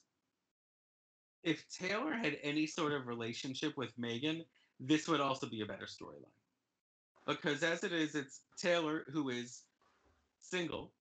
[1.44, 4.46] if Taylor had any sort of relationship with Megan,
[4.80, 6.32] this would also be a better storyline.
[7.28, 9.64] Because as it is, it's Taylor who is
[10.40, 10.94] single,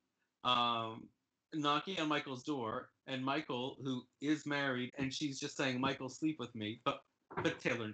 [0.44, 1.08] um,
[1.54, 6.36] knocking on Michael's door, and Michael who is married, and she's just saying, "Michael, sleep
[6.38, 7.00] with me," but
[7.42, 7.92] but Taylor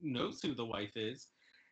[0.00, 1.28] knows who the wife is.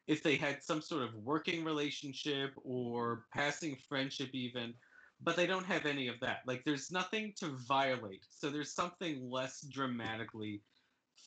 [0.07, 4.75] If they had some sort of working relationship or passing friendship even
[5.21, 6.41] but they don't have any of that.
[6.47, 8.25] Like there's nothing to violate.
[8.31, 10.63] So there's something less dramatically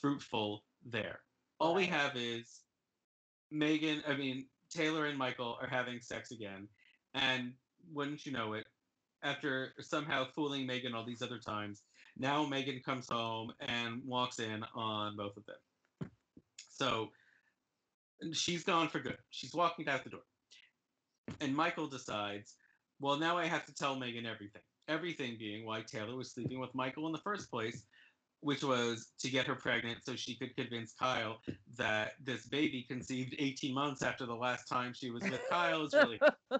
[0.02, 1.22] fruitful there.
[1.60, 2.62] All we have is
[3.52, 6.68] megan i mean taylor and michael are having sex again
[7.14, 7.54] and
[7.92, 8.66] wouldn't you know it
[9.24, 11.84] after somehow fooling megan all these other times
[12.18, 16.10] now megan comes home and walks in on both of them
[16.70, 17.10] so
[18.34, 19.18] she's gone for good.
[19.32, 20.22] She's walking out the door.
[21.42, 22.56] And Michael decides,
[23.00, 24.62] well, now I have to tell Megan everything.
[24.88, 27.86] Everything being why Taylor was sleeping with Michael in the first place,
[28.42, 31.42] which was to get her pregnant so she could convince Kyle
[31.78, 35.94] that this baby conceived 18 months after the last time she was with Kyle is
[35.94, 36.20] really.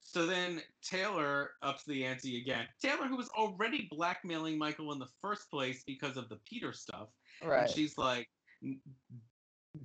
[0.00, 2.66] so then Taylor ups the ante again.
[2.82, 7.08] Taylor, who was already blackmailing Michael in the first place because of the Peter stuff,
[7.44, 7.62] right.
[7.62, 8.28] and she's like,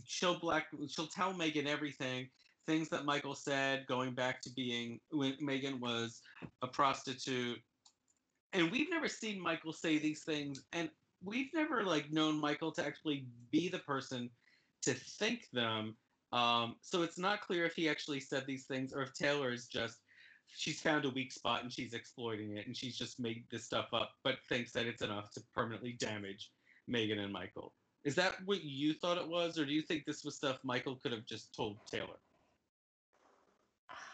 [0.04, 2.28] she'll black, she'll tell Megan everything,
[2.66, 6.22] things that Michael said, going back to being when Megan was
[6.64, 7.60] a prostitute,
[8.56, 10.90] and we've never seen Michael say these things, and
[11.24, 14.30] we've never like known Michael to actually be the person
[14.84, 15.96] to think them.
[16.32, 19.68] Um, so it's not clear if he actually said these things or if Taylor is
[19.68, 20.00] just
[20.48, 23.88] she's found a weak spot and she's exploiting it and she's just made this stuff
[23.94, 26.52] up, but thinks that it's enough to permanently damage
[26.88, 27.74] Megan and Michael.
[28.04, 30.96] Is that what you thought it was, or do you think this was stuff Michael
[30.96, 32.20] could have just told Taylor?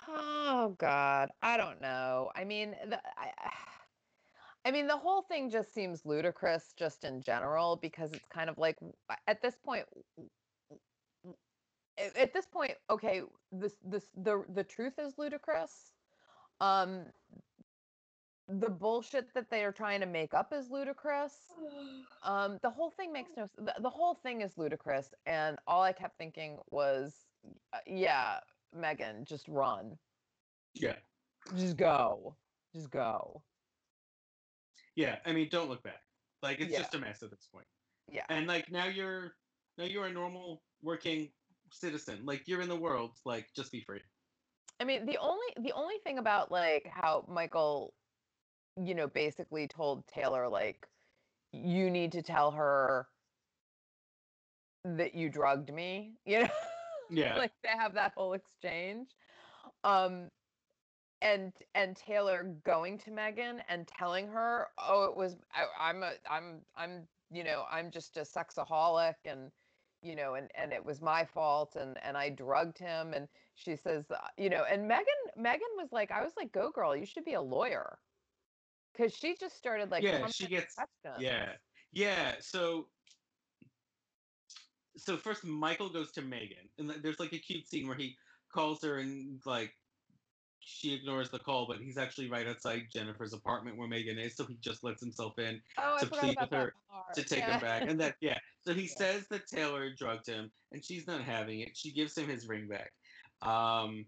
[0.07, 2.31] Oh God, I don't know.
[2.35, 3.31] I mean, the, I,
[4.63, 8.57] I mean, the whole thing just seems ludicrous, just in general, because it's kind of
[8.57, 8.77] like
[9.27, 10.29] at this point, w-
[11.23, 11.37] w-
[11.97, 15.93] a- at this point, okay, this this the the truth is ludicrous.
[16.59, 17.05] Um,
[18.47, 21.33] the bullshit that they are trying to make up is ludicrous.
[22.23, 23.49] Um, the whole thing makes no.
[23.57, 27.25] The, the whole thing is ludicrous, and all I kept thinking was,
[27.73, 29.97] uh, yeah, Megan, just run,
[30.75, 30.97] Yeah.
[31.55, 32.37] just go,
[32.75, 33.41] just go.
[34.95, 35.17] Yeah.
[35.25, 36.01] I mean, don't look back.
[36.41, 36.79] Like it's Yeah.
[36.79, 37.67] just a mess at this point.
[38.07, 38.25] Yeah.
[38.29, 39.35] And like now you're
[39.77, 41.29] now you're a normal working
[41.71, 42.25] citizen.
[42.25, 43.11] Like you're in the world.
[43.25, 44.01] Like just be free.
[44.79, 47.93] I mean, the only the only thing about like how Michael,
[48.83, 50.87] you know, basically told Taylor like
[51.53, 53.07] you need to tell her
[54.83, 56.49] that you drugged me, you know?
[57.09, 57.37] Yeah.
[57.37, 59.09] like they have that whole exchange.
[59.83, 60.29] Um
[61.21, 66.13] and and Taylor going to Megan and telling her, "Oh, it was I, I'm a
[66.29, 69.51] I'm I'm you know, I'm just a sexaholic and
[70.01, 73.75] you know, and and it was my fault and and I drugged him and she
[73.75, 75.05] says, uh, you know, and Megan
[75.37, 77.99] Megan was like I was like, "Go girl, you should be a lawyer."
[78.97, 80.27] Cuz she just started like yeah.
[80.27, 80.75] She gets.
[80.75, 81.23] questions.
[81.23, 81.53] Yeah.
[81.91, 82.35] Yeah.
[82.39, 82.87] So.
[84.97, 88.17] So first, Michael goes to Megan, and there's like a cute scene where he
[88.53, 89.73] calls her and like
[90.63, 94.45] she ignores the call, but he's actually right outside Jennifer's apartment where Megan is, so
[94.45, 96.73] he just lets himself in Oh, to plead with her
[97.13, 97.53] to take yeah.
[97.53, 97.83] him back.
[97.87, 98.37] And that, yeah.
[98.61, 98.95] So he Yeah.
[98.95, 101.75] says that Taylor drugged him, and she's not having it.
[101.75, 102.91] She gives him his ring back.
[103.41, 104.05] Um,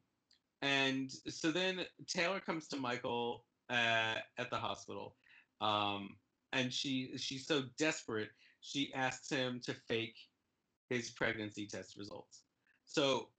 [0.62, 5.16] and so then Taylor comes to Michael uh, at the hospital,
[5.60, 6.18] um,
[6.52, 8.30] and she she's so desperate
[8.62, 10.16] she asks him to fake
[10.90, 12.44] his pregnancy test results.
[12.86, 13.30] So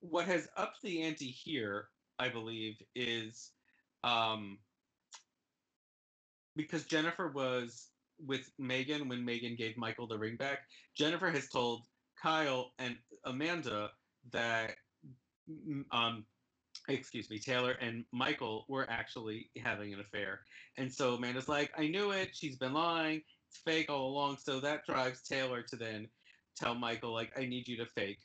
[0.00, 1.88] what has upped the ante here,
[2.22, 3.50] I believe, is
[4.04, 4.58] um,
[6.54, 7.88] because Jennifer was
[8.24, 10.60] with Megan when Megan gave Michael the ring back.
[10.96, 11.82] Jennifer has told
[12.22, 13.90] Kyle and Amanda
[14.32, 14.76] that
[15.90, 16.24] um
[16.88, 20.40] excuse me, Taylor and Michael were actually having an affair.
[20.78, 24.38] And so Amanda's like, I knew it, she's been lying, it's fake all along.
[24.38, 26.08] So that drives Taylor to then
[26.56, 28.20] tell Michael, like, I need you to fake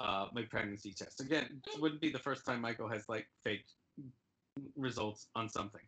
[0.00, 1.20] uh, my pregnancy test.
[1.20, 3.72] Again, it wouldn't be the first time Michael has like faked
[4.76, 5.82] results on something.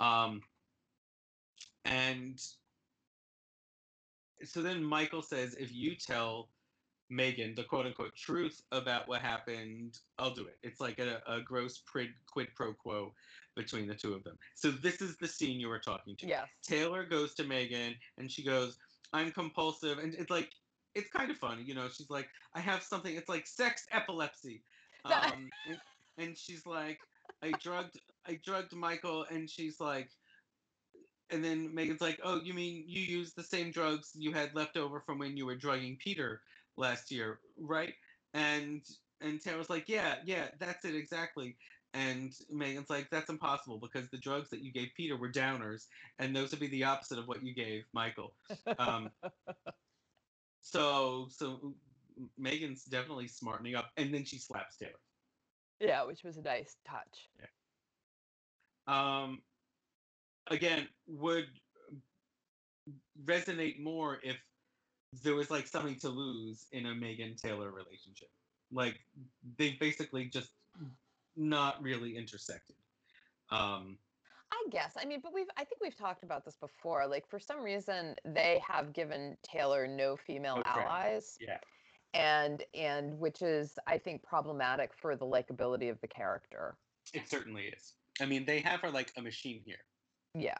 [0.00, 0.42] Um,
[1.84, 2.40] and
[4.44, 6.50] so then Michael says, if you tell
[7.10, 10.58] Megan the quote unquote truth about what happened, I'll do it.
[10.62, 13.14] It's like a, a gross quid, quid pro quo
[13.56, 14.36] between the two of them.
[14.54, 16.26] So this is the scene you were talking to.
[16.26, 16.48] Yes.
[16.62, 18.78] Taylor goes to Megan and she goes,
[19.12, 19.98] I'm compulsive.
[19.98, 20.50] And it's like,
[20.94, 21.88] it's kind of funny, you know.
[21.88, 24.62] She's like, I have something, it's like sex epilepsy.
[25.06, 25.78] Um, and,
[26.16, 26.98] and she's like,
[27.42, 29.26] I drugged, I drugged Michael.
[29.30, 30.08] And she's like,
[31.28, 34.78] and then Megan's like, oh, you mean you used the same drugs you had left
[34.78, 36.40] over from when you were drugging Peter
[36.78, 37.92] last year, right?
[38.32, 38.82] And
[39.20, 41.56] and Taylor's like, yeah, yeah, that's it exactly.
[41.92, 45.86] And Megan's like, that's impossible because the drugs that you gave Peter were downers,
[46.18, 48.34] and those would be the opposite of what you gave Michael.
[48.78, 49.10] Um,
[50.64, 51.74] so so
[52.38, 54.92] Megan's definitely smartening up, and then she slaps Taylor.
[55.78, 57.28] yeah, which was a nice touch.
[57.38, 57.46] Yeah.
[58.86, 59.42] Um,
[60.50, 61.48] again, would
[63.24, 64.36] resonate more if
[65.22, 68.28] there was like something to lose in a Megan Taylor relationship.
[68.72, 68.98] Like
[69.58, 70.50] they basically just
[71.36, 72.76] not really intersected.
[73.50, 73.98] Um,
[74.54, 74.94] I guess.
[75.00, 77.06] I mean, but we've I think we've talked about this before.
[77.06, 80.78] Like for some reason they have given Taylor no female friends.
[80.78, 81.36] allies.
[81.40, 81.58] yeah.
[82.14, 86.76] And and which is I think problematic for the likability of the character.
[87.12, 87.94] It certainly is.
[88.20, 89.84] I mean, they have her like a machine here.
[90.34, 90.58] Yeah.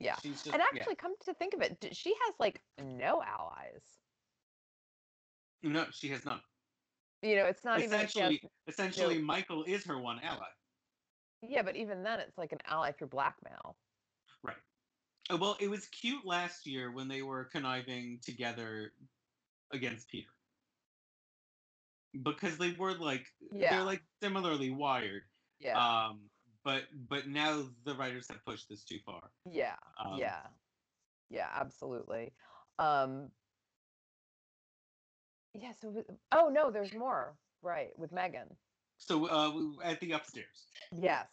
[0.00, 0.16] Yeah.
[0.22, 0.64] Just And yeah.
[0.74, 3.82] actually come to think of it, she has like no allies.
[5.62, 6.40] no, she has none.
[7.22, 10.46] You know, it's not even she has, Essentially, essentially, Michael is her one ally.
[11.42, 13.76] Yeah, but even then it's like an ally through blackmail.
[14.42, 14.56] Right.
[15.30, 18.92] Uh, Well, it was cute last year when they were conniving together
[19.72, 20.28] against Peter.
[22.22, 23.70] Because they were like Yeah.
[23.76, 25.22] they're like similarly wired.
[25.60, 25.78] Yeah.
[25.78, 26.30] Um
[26.64, 29.30] but but now the writers have pushed this too far.
[29.44, 29.76] yeah.
[30.04, 30.40] Um, yeah.
[31.30, 32.32] Yeah, absolutely.
[32.78, 33.30] Um
[35.54, 37.36] Yeah, so oh no, there's more.
[37.60, 38.56] Right, with Megan.
[38.98, 40.66] So uh at the upstairs.
[40.92, 41.26] Yes.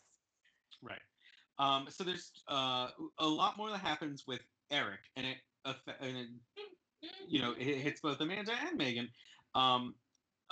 [0.81, 1.01] Right.
[1.59, 2.89] Um so there's uh
[3.19, 4.41] a lot more that happens with
[4.71, 5.37] Eric and it
[5.99, 6.27] and it
[7.27, 9.09] you know, it hits both Amanda and Megan.
[9.53, 9.95] Um,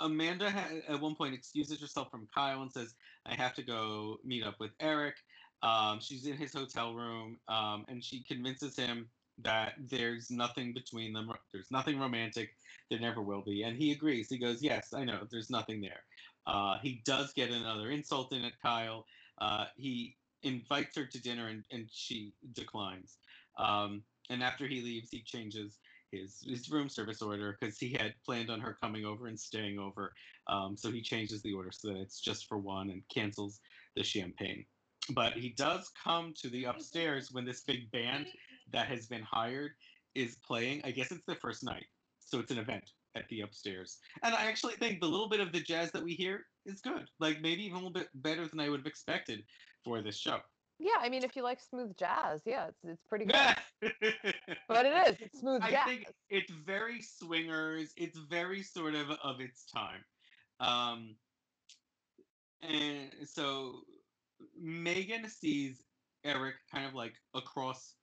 [0.00, 2.94] Amanda ha- at one point excuses herself from Kyle and says,
[3.26, 5.16] "I have to go meet up with Eric."
[5.62, 9.08] Um, she's in his hotel room, um, and she convinces him
[9.38, 11.32] that there's nothing between them.
[11.52, 12.56] There's nothing romantic.
[12.90, 13.62] There never will be.
[13.62, 14.28] And he agrees.
[14.28, 15.26] He goes, Yes, I know.
[15.30, 16.04] There's nothing there.
[16.46, 19.06] Uh, he does get another insult in at Kyle.
[19.40, 23.18] Uh, he invites her to dinner and, and she declines.
[23.58, 25.78] Um, and after he leaves, he changes
[26.10, 29.78] his, his room service order because he had planned on her coming over and staying
[29.78, 30.12] over.
[30.46, 33.60] Um, so he changes the order so that it's just for one and cancels
[33.96, 34.64] the champagne.
[35.10, 38.26] But he does come to the upstairs when this big band
[38.72, 39.72] that has been hired
[40.14, 40.82] is playing.
[40.84, 41.84] I guess it's the first night.
[42.20, 43.98] So it's an event at the upstairs.
[44.22, 47.08] And I actually think the little bit of the jazz that we hear is good.
[47.20, 49.44] Like maybe even a little bit better than I would have expected
[49.84, 50.38] for this show.
[50.80, 53.36] Yeah, I mean, if you like smooth jazz, yeah, it's it's pretty good.
[54.68, 55.68] but it is it's smooth jazz.
[55.68, 55.86] I jazz.
[55.86, 57.92] think it's very swingers.
[57.96, 60.04] It's very sort of of its time.
[60.58, 61.14] Um,
[62.62, 63.82] and so
[64.60, 65.82] Megan sees
[66.24, 67.94] Eric kind of like across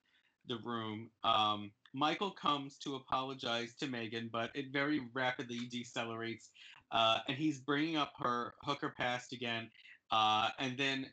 [0.48, 1.10] the room.
[1.24, 6.50] Um, Michael comes to apologize to Megan, but it very rapidly decelerates,
[6.92, 9.70] uh, and he's bringing up her hooker past again.
[10.12, 11.08] Uh, and then,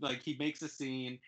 [0.00, 1.18] like, he makes a scene,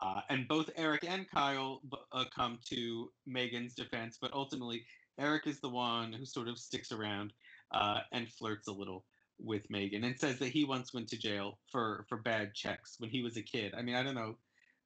[0.00, 1.80] uh, and both Eric and Kyle
[2.12, 4.84] uh, come to Megan's defense, but ultimately,
[5.18, 7.32] Eric is the one who sort of sticks around
[7.72, 9.04] uh, and flirts a little
[9.38, 13.10] with Megan and says that he once went to jail for for bad checks when
[13.10, 13.74] he was a kid.
[13.76, 14.36] I mean, I don't know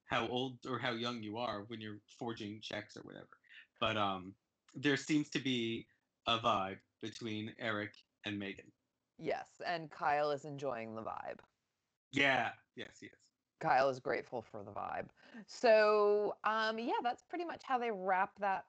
[0.07, 3.29] how old or how young you are when you're forging checks or whatever,
[3.81, 4.35] but um,
[4.75, 5.87] there seems to be
[6.27, 8.71] a vibe between Eric and Megan.
[9.19, 11.41] Yes, and Kyle is enjoying the vibe.
[12.13, 13.13] Yeah, yes, yes.
[13.61, 15.09] Kyle is grateful for the vibe.
[15.47, 18.65] So, um, yeah, that's pretty much how they wrap that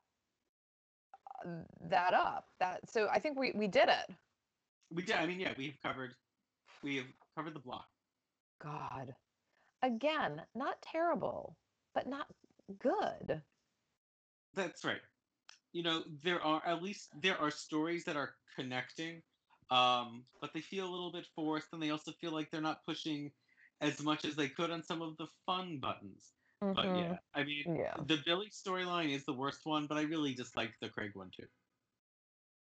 [1.45, 1.49] uh,
[1.89, 2.47] that up.
[2.59, 4.15] That so I think we we did it.
[4.93, 5.15] We did.
[5.15, 6.13] I mean, yeah, we've covered
[6.83, 7.05] we have
[7.35, 7.87] covered the block.
[8.61, 9.15] God,
[9.81, 11.55] again, not terrible,
[11.95, 12.27] but not
[12.79, 13.41] good.
[14.53, 15.01] That's right.
[15.73, 19.23] You know, there are at least there are stories that are connecting,
[19.69, 22.85] um, but they feel a little bit forced, and they also feel like they're not
[22.85, 23.33] pushing
[23.81, 26.35] as much as they could on some of the fun buttons.
[26.75, 26.95] But Mhm.
[26.95, 28.05] yeah, I mean, Yeah.
[28.05, 31.31] the Billy storyline is the worst one, but I really just like the Craig one
[31.31, 31.47] too.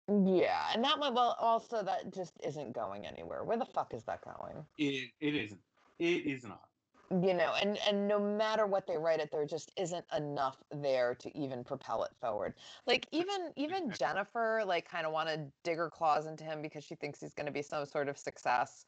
[0.08, 3.44] Yeah, and that one, well, also that just isn't going anywhere.
[3.44, 4.68] Where the fuck is that going?
[4.76, 5.64] It it isn't.
[6.00, 6.69] It is not.
[7.10, 11.14] You know, and and no matter what they write it, there just isn't enough there
[11.16, 12.54] to even propel it forward.
[12.86, 16.84] Like even even Jennifer, like, kind of want to dig her claws into him because
[16.84, 18.86] she thinks he's going to be some sort of success.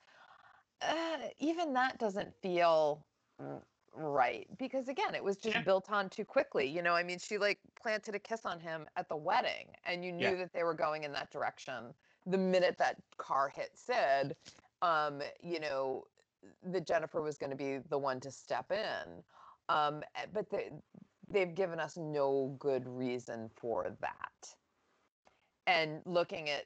[0.80, 3.06] Uh, even that doesn't feel
[3.94, 5.64] right because again, it was just Yeah.
[5.64, 6.66] built on too quickly.
[6.68, 10.04] You know, I mean, she like planted a kiss on him at the wedding, and
[10.04, 10.36] you knew Yeah.
[10.38, 11.94] that they were going in that direction
[12.26, 14.36] the minute that car hit Sid.
[14.82, 16.08] Um, you know,
[16.64, 19.22] that Jennifer was going to be the one to step in.
[19.68, 20.70] Um, eh, but they,
[21.30, 24.54] they've given us no good reason for that.
[25.66, 26.64] And looking at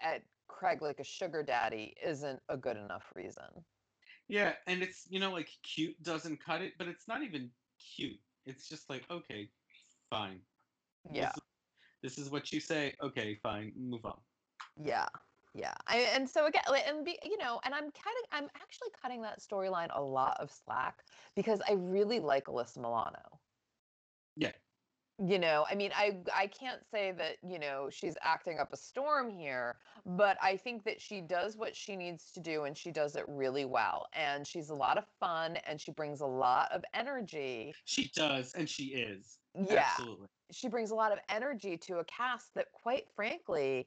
[0.00, 3.64] at Craig like a sugar daddy isn't a good enough reason.
[4.28, 8.20] Yeah, and it's you know like cute doesn't cut it, but it's not even cute.
[8.46, 9.50] It's just like okay,
[10.10, 10.40] fine.
[11.10, 11.32] Yeah,
[12.02, 12.94] This, this is what you say.
[13.02, 13.72] Okay, fine.
[13.76, 14.18] Move on.
[14.82, 15.06] yeah,
[15.54, 15.74] yeah.
[15.86, 19.40] I, and so again, and be, you know, and I'm cutting, I'm actually cutting that
[19.40, 21.04] storyline a lot of slack
[21.36, 23.40] because I really like Alyssa Milano.
[24.36, 24.52] Yeah.
[25.18, 28.76] you know i mean i i can't say that you know she's acting up a
[28.76, 29.76] storm here
[30.06, 33.24] but i think that she does what she needs to do and she does it
[33.28, 37.74] really well and she's a lot of fun and she brings a lot of energy
[37.84, 39.38] She does, and she is.
[39.54, 40.28] yeah Absolutely.
[40.50, 43.86] she brings a lot of energy to a cast that quite frankly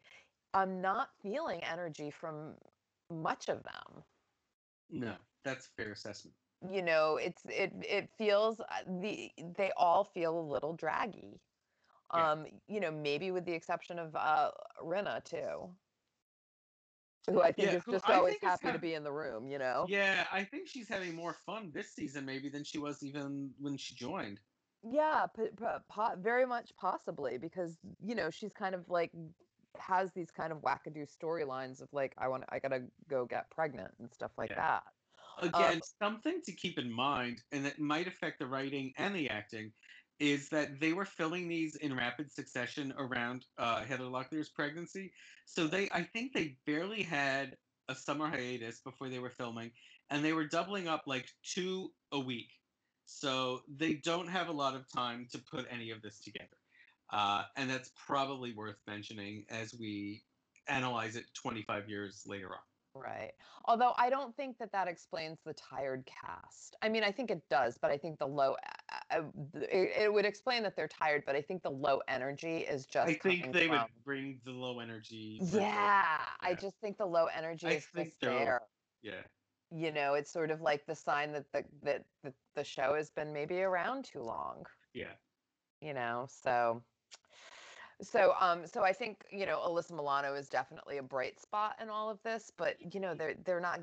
[0.55, 2.59] i'm not feeling energy from
[3.11, 4.05] much of them
[4.89, 6.37] No, that's a fair assessment.
[6.71, 11.43] you know it's it it feels uh, the they all feel a little draggy
[12.13, 12.31] Yeah.
[12.31, 14.51] um you know maybe with the exception of uh
[14.81, 15.77] Rena too
[17.27, 19.91] who i think Yeah, is just always happy to be in the room you know
[19.91, 23.77] Yeah, I think she's having more fun this season maybe than she was even when
[23.77, 24.41] she joined.
[24.83, 29.11] yeah p- p- po- very much possibly because you know she's kind of like
[29.79, 33.93] has these kind of wackadoo storylines of like i want i gotta go get pregnant
[33.99, 34.55] and stuff like Yeah.
[34.55, 34.83] that
[35.37, 39.73] Again, something to keep in mind, and that might affect the writing and the acting,
[40.19, 45.11] is that they were filming these in rapid succession around uh, Heather Locklear's pregnancy.
[45.45, 47.57] So they, I think, they barely had
[47.89, 49.71] a summer hiatus before they were filming,
[50.09, 52.51] and they were doubling up like two a week.
[53.05, 56.57] So they don't have a lot of time to put any of this together,
[57.15, 60.21] uh, and that's probably worth mentioning as we
[60.67, 62.59] analyze it 25 years later on.
[62.93, 63.31] Right.
[63.65, 66.75] Although I don't think that that explains the tired cast.
[66.81, 68.55] I mean, I think it does, but I think the low,
[69.11, 69.21] uh, uh,
[69.53, 73.07] it, it would explain that they're tired, but I think the low energy is just.
[73.09, 75.39] I think they would bring the low energy.
[75.41, 78.61] the- Yeah, I just think the low energy I is just there.
[79.01, 79.21] Yeah.
[79.71, 83.09] You know, it's sort of like the sign that the that the, the show has
[83.09, 84.65] been maybe around too long.
[84.93, 85.13] Yeah.
[85.81, 86.81] you know so
[88.01, 91.89] so um so i think you know alyssa milano is definitely a bright spot in
[91.89, 93.79] all of this but you know they're they're not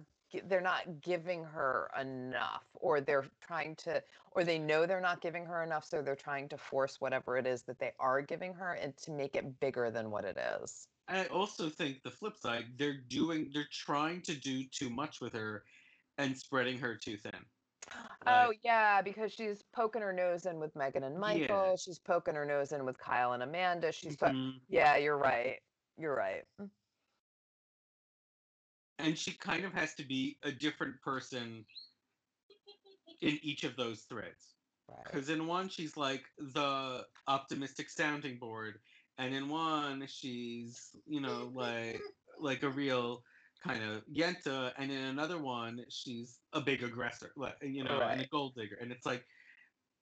[0.48, 4.02] they're not giving her enough or they're trying to
[4.32, 7.46] or they know they're not giving her enough so they're trying to force whatever it
[7.46, 10.86] is that they are giving her and to make it bigger than what it is
[11.08, 15.32] I also think the flip side, they're doing, they're trying to do too much with
[15.34, 15.64] her,
[16.18, 17.32] and spreading her too thin.
[18.26, 22.44] Oh yeah because she's poking her nose in with megan and michael she's poking her
[22.44, 24.60] nose in with kyle and amanda she's po- Mhm.
[24.68, 25.60] yeah you're right
[25.98, 26.44] you're right
[28.98, 31.66] and she kind of has to be a different person
[33.20, 34.54] in each of those threads.
[34.88, 38.80] right Because in one, she's like the optimistic sounding board,
[39.18, 42.00] and in one, she's you know like
[42.38, 43.24] like a real
[43.62, 48.20] kind of yenta, and in another one, she's a big aggressor, like you know, and
[48.20, 49.24] a gold digger, and it's like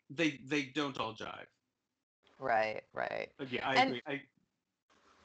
[0.09, 1.47] they they don't all jive.
[2.39, 4.03] right right But yeah, I And- agree.
[4.07, 4.23] I,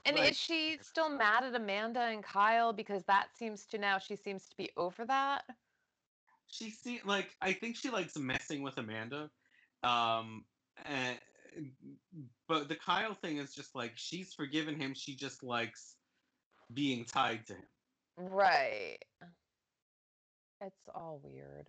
[0.08, 0.32] And Right.
[0.32, 4.48] is she still mad at Amanda and Kyle because that seems to now she seems
[4.50, 5.46] to be over that?
[6.48, 9.32] she see like I think she likes messing with Amanda.
[9.84, 10.46] Um
[10.86, 11.18] and
[12.48, 15.96] but the Kyle thing is just like she's forgiven him, she just likes
[16.74, 17.68] being tied to him.
[18.18, 18.98] Right.
[20.62, 21.68] It's all weird.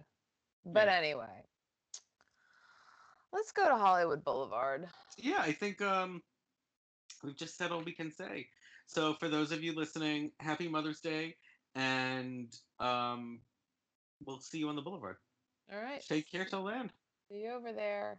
[0.64, 0.94] But Yeah.
[0.94, 1.44] anyway.
[3.32, 4.88] Let's go to Hollywood Boulevard.
[5.18, 6.22] Yeah, I think um
[7.22, 8.48] we've just said all we can say.
[8.86, 11.36] So for those of you listening, happy Mother's Day
[11.74, 13.40] and um
[14.24, 15.16] we'll see you on the boulevard.
[15.72, 16.02] All right.
[16.06, 16.90] Take care till then.
[17.28, 18.18] See you over there.